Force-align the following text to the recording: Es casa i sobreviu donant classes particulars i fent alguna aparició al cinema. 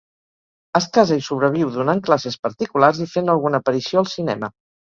Es 0.79 0.87
casa 0.95 1.17
i 1.19 1.25
sobreviu 1.27 1.69
donant 1.77 2.01
classes 2.09 2.39
particulars 2.47 3.05
i 3.07 3.09
fent 3.15 3.33
alguna 3.35 3.63
aparició 3.65 4.03
al 4.05 4.13
cinema. 4.19 4.55